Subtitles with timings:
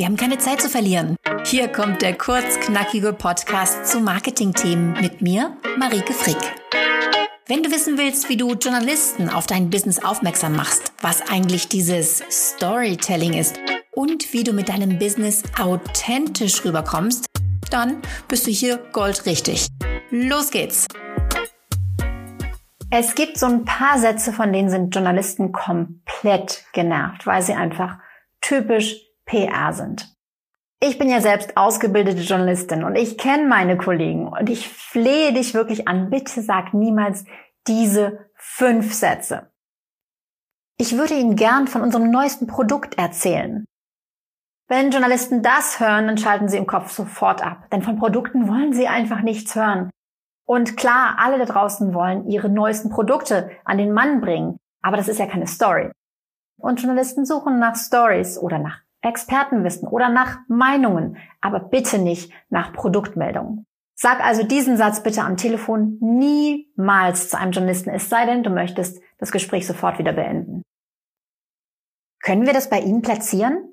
[0.00, 1.14] wir haben keine Zeit zu verlieren.
[1.44, 6.38] Hier kommt der kurzknackige Podcast zu Marketingthemen mit mir, Marike Frick.
[7.46, 12.24] Wenn du wissen willst, wie du Journalisten auf dein Business aufmerksam machst, was eigentlich dieses
[12.30, 13.60] Storytelling ist
[13.92, 17.26] und wie du mit deinem Business authentisch rüberkommst,
[17.70, 19.66] dann bist du hier goldrichtig.
[20.10, 20.86] Los geht's!
[22.90, 27.98] Es gibt so ein paar Sätze, von denen sind Journalisten komplett genervt, weil sie einfach
[28.40, 30.12] typisch PR sind.
[30.82, 35.54] Ich bin ja selbst ausgebildete Journalistin und ich kenne meine Kollegen und ich flehe dich
[35.54, 37.24] wirklich an, bitte sag niemals
[37.68, 39.52] diese fünf Sätze.
[40.78, 43.66] Ich würde Ihnen gern von unserem neuesten Produkt erzählen.
[44.66, 48.72] Wenn Journalisten das hören, dann schalten sie im Kopf sofort ab, denn von Produkten wollen
[48.72, 49.90] sie einfach nichts hören.
[50.44, 55.08] Und klar, alle da draußen wollen ihre neuesten Produkte an den Mann bringen, aber das
[55.08, 55.92] ist ja keine Story.
[56.58, 62.72] Und Journalisten suchen nach Stories oder nach Expertenwissen oder nach Meinungen, aber bitte nicht nach
[62.72, 63.66] Produktmeldungen.
[63.94, 68.50] Sag also diesen Satz bitte am Telefon niemals zu einem Journalisten, es sei denn, du
[68.50, 70.62] möchtest das Gespräch sofort wieder beenden.
[72.22, 73.68] Können wir das bei Ihnen platzieren?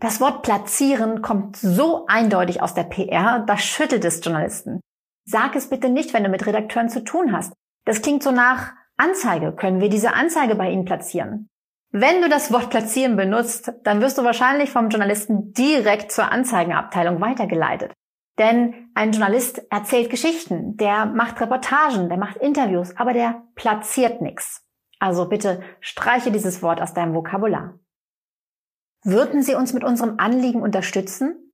[0.00, 4.80] Das Wort platzieren kommt so eindeutig aus der PR, das schüttelt es Journalisten.
[5.24, 7.52] Sag es bitte nicht, wenn du mit Redakteuren zu tun hast.
[7.84, 9.52] Das klingt so nach Anzeige.
[9.52, 11.48] Können wir diese Anzeige bei Ihnen platzieren?
[11.90, 17.20] Wenn du das Wort platzieren benutzt, dann wirst du wahrscheinlich vom Journalisten direkt zur Anzeigenabteilung
[17.20, 17.92] weitergeleitet.
[18.38, 24.62] Denn ein Journalist erzählt Geschichten, der macht Reportagen, der macht Interviews, aber der platziert nichts.
[24.98, 27.78] Also bitte streiche dieses Wort aus deinem Vokabular.
[29.04, 31.52] Würden Sie uns mit unserem Anliegen unterstützen?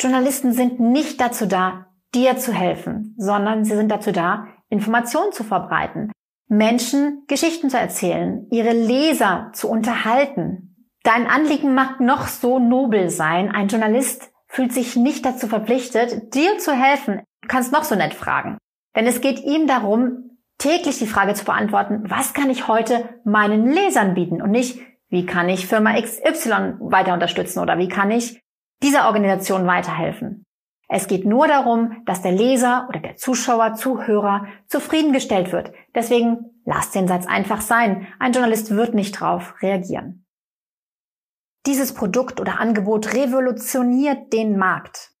[0.00, 5.42] Journalisten sind nicht dazu da, dir zu helfen, sondern sie sind dazu da, Informationen zu
[5.44, 6.12] verbreiten,
[6.48, 10.74] Menschen Geschichten zu erzählen, ihre Leser zu unterhalten.
[11.02, 13.50] Dein Anliegen mag noch so nobel sein.
[13.50, 17.22] Ein Journalist fühlt sich nicht dazu verpflichtet, dir zu helfen.
[17.42, 18.58] Du kannst noch so nett fragen.
[18.96, 23.70] Denn es geht ihm darum, täglich die Frage zu beantworten, was kann ich heute meinen
[23.70, 28.40] Lesern bieten und nicht, wie kann ich Firma XY weiter unterstützen oder wie kann ich
[28.82, 30.44] dieser Organisation weiterhelfen.
[30.88, 35.72] Es geht nur darum, dass der Leser oder der Zuschauer, Zuhörer zufriedengestellt wird.
[35.94, 38.06] Deswegen lasst den Satz einfach sein.
[38.18, 40.24] Ein Journalist wird nicht drauf reagieren.
[41.66, 45.12] Dieses Produkt oder Angebot revolutioniert den Markt.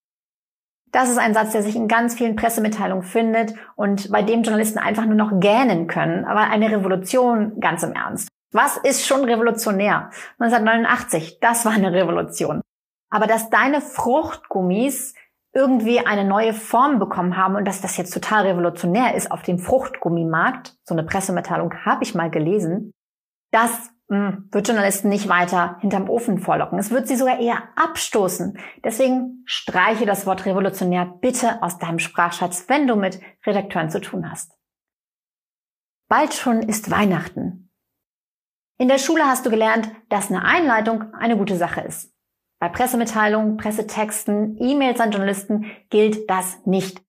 [0.90, 4.78] Das ist ein Satz, der sich in ganz vielen Pressemitteilungen findet und bei dem Journalisten
[4.78, 6.24] einfach nur noch gähnen können.
[6.24, 8.28] Aber eine Revolution ganz im Ernst.
[8.52, 10.10] Was ist schon revolutionär?
[10.38, 12.62] 1989, das war eine Revolution.
[13.10, 15.14] Aber dass deine Fruchtgummis
[15.54, 19.58] irgendwie eine neue Form bekommen haben und dass das jetzt total revolutionär ist auf dem
[19.58, 22.92] Fruchtgummimarkt, so eine Pressemitteilung habe ich mal gelesen,
[23.50, 23.70] das
[24.08, 26.78] mh, hm, wird Journalisten nicht weiter hinterm Ofen vorlocken.
[26.78, 28.58] Es wird sie sogar eher abstoßen.
[28.84, 34.30] Deswegen streiche das Wort revolutionär bitte aus deinem Sprachschatz, wenn du mit Redakteuren zu tun
[34.30, 34.52] hast.
[36.08, 37.70] Bald schon ist Weihnachten.
[38.78, 42.14] In der Schule hast du gelernt, dass eine Einleitung eine gute Sache ist.
[42.60, 47.00] Bei Pressemitteilungen, Pressetexten, E-Mails an Journalisten gilt das nicht.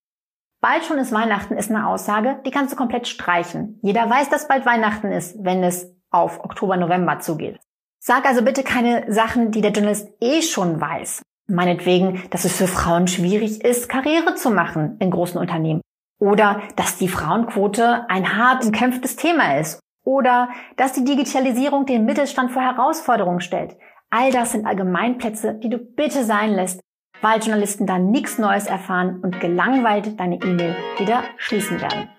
[0.62, 3.80] Bald schon ist Weihnachten ist eine Aussage, die kannst du komplett streichen.
[3.82, 7.60] Jeder weiß, dass bald Weihnachten ist, wenn es auf Oktober, November zugeht.
[8.00, 11.22] Sag also bitte keine Sachen, die der Journalist eh schon weiß.
[11.48, 15.82] Meinetwegen, dass es für Frauen schwierig ist, Karriere zu machen in großen Unternehmen.
[16.20, 19.80] Oder dass die Frauenquote ein hart umkämpftes Thema ist.
[20.04, 23.78] Oder dass die Digitalisierung den Mittelstand vor Herausforderungen stellt.
[24.12, 26.82] All das sind Allgemeinplätze, die du bitte sein lässt,
[27.22, 32.10] weil Journalisten dann nichts Neues erfahren und gelangweilt deine E-Mail wieder schließen werden.